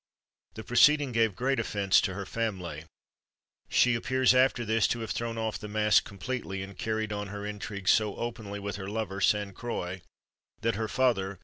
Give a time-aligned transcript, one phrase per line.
[0.55, 2.85] The proceeding gave great offence to her family.
[3.69, 7.45] She appears, after this, to have thrown off the mask completely, and carried on her
[7.45, 10.01] intrigues so openly with her lover, Sainte Croix,
[10.61, 11.37] that her father, M.